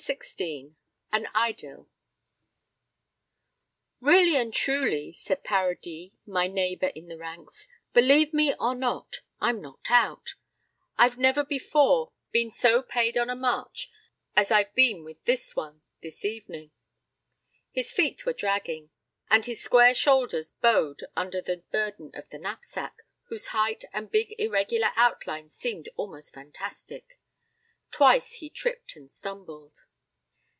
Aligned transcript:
XVI 0.01 0.73
An 1.11 1.27
Idyll 1.35 1.87
"REALLY 3.99 4.35
and 4.35 4.51
truly," 4.51 5.11
said 5.11 5.43
Paradis, 5.43 6.09
my 6.25 6.47
neighbor 6.47 6.87
in 6.95 7.07
the 7.07 7.19
ranks, 7.19 7.67
"believe 7.93 8.33
me 8.33 8.55
or 8.59 8.73
not, 8.73 9.17
I'm 9.39 9.61
knocked 9.61 9.91
out 9.91 10.33
I've 10.97 11.19
never 11.19 11.45
before 11.45 12.13
been 12.31 12.49
so 12.49 12.81
paid 12.81 13.15
on 13.15 13.29
a 13.29 13.35
march 13.35 13.91
as 14.35 14.49
I 14.49 14.63
have 14.63 14.73
been 14.73 15.03
with 15.03 15.23
this 15.25 15.55
one, 15.55 15.83
this 16.01 16.25
evening." 16.25 16.71
His 17.71 17.91
feet 17.91 18.25
were 18.25 18.33
dragging, 18.33 18.89
and 19.29 19.45
his 19.45 19.61
square 19.61 19.93
shoulders 19.93 20.49
bowed 20.49 21.01
under 21.15 21.41
the 21.41 21.57
burden 21.71 22.09
of 22.15 22.27
the 22.29 22.39
knapsack, 22.39 23.03
whose 23.25 23.47
height 23.47 23.83
and 23.93 24.09
big 24.09 24.33
irregular 24.39 24.93
outline 24.95 25.47
seemed 25.49 25.89
almost 25.95 26.33
fantastic. 26.33 27.19
Twice 27.91 28.35
he 28.37 28.49
tripped 28.49 28.95
and 28.95 29.11
stumbled. 29.11 29.85